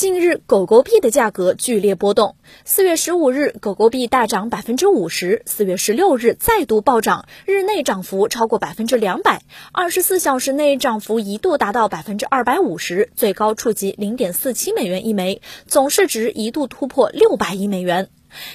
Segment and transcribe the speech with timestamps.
[0.00, 2.36] 近日，狗狗币的价格剧烈波动。
[2.64, 9.42] 四月十五日，狗狗币大涨百分之五十；四月十六日再度暴涨，日内涨幅超过百分之两百，
[9.72, 18.08] 二十四小时内涨幅一度达到百分之二百五十，最高触及零点四七美元一枚，总市值一度突破六百亿美元。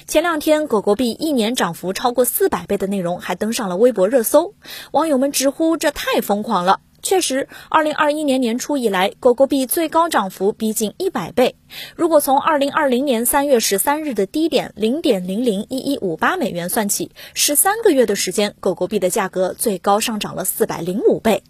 [0.08, 4.56] 前两天，狗狗币一年涨幅超过四百倍的内容还登上了微博热搜，
[4.92, 6.80] 网友们直呼这太疯狂了。
[7.06, 11.56] 确实，二零二一年年初以来，狗狗币最高涨幅逼近一百倍。
[11.96, 21.44] 如果从二零二零年三月十三日的低点零点零零一一五八美元算起，十三个月的时间，狗狗币的价格最高上涨了四百零五倍。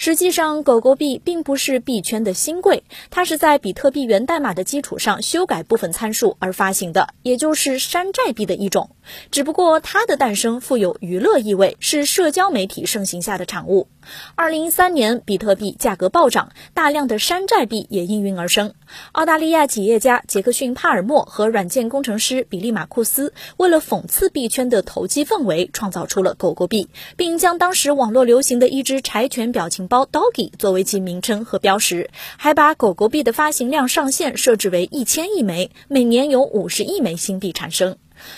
[0.00, 8.90] 实际上，狗狗币并不是币圈的新贵，它是在比特币源代码的基础上修改部分参数而发行的，也就是山寨币的一种。
[9.32, 13.88] 只不过它的诞生富有娱乐意味，是社交媒体盛行下的产物。
[14.36, 18.74] 二零一三年，比特币价格暴涨，大量的山寨币也应运而生。
[19.10, 37.96] 澳大利亚企业家杰克逊·帕尔默和软件工程师比利·马库斯为了讽刺币圈的投机氛围，创造出了狗狗币，并将当时网络流行的一只柴犬表情包 Doggy 作为其名称和标识，还把狗狗币的发行量上限设置为一千亿枚，每年有五十亿枚新币产生。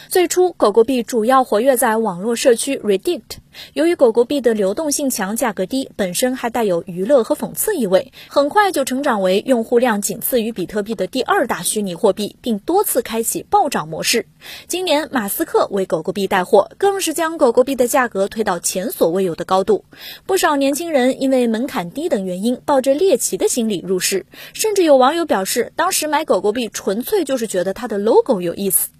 [0.09, 3.23] 最初，狗狗币主要活跃在网络社区 Reddit。
[3.73, 14.27] 由于狗狗币的流动性强、价格低，本身还带有娱乐和讽刺意味，很快就成长为用户量仅次于比特币的第二大虚拟货币，并多次开启暴涨模式。
[14.69, 19.85] 今年，马斯克为狗狗币带货，更是将狗狗币的价格推到前所未有的高度。
[20.27, 28.91] 不少年轻人因为门槛低等原因，抱着猎奇的心理入市，甚至有网友表示，当时买狗狗币纯粹就是觉得它的 logo 有意思。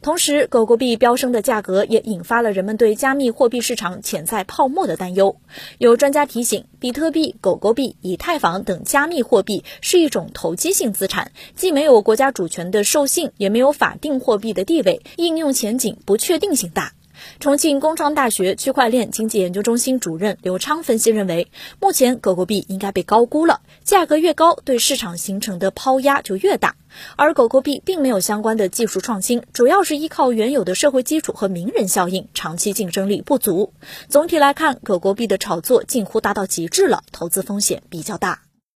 [0.00, 5.36] 同时，狗狗币飙升的价格也引发了人们对加密货币市场潜在泡沫的担忧。
[5.78, 16.92] 有专家提醒，比特币、狗狗币、以太坊等加密货币是一种投机性资产，既没有国家主权的授信，也没有法定货币的地位，应用前景不确定性大。
[17.40, 21.48] 重庆工商大学区块链经济研究中心主任刘昌分析认为，
[21.80, 26.76] 目前狗狗币应该被高估了，价格越高，对市场形成的抛压就越大。
[27.16, 33.72] 而狗狗币并没有相关的技术创新，主要是依靠原有的社会基础和名人效应，长期竞争力不足。
[34.08, 38.42] 总体来看，狗狗币的炒作近乎达到极致了，投资风险比较大。